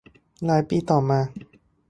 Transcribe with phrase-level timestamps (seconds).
[0.45, 1.19] หลายปีต่อมา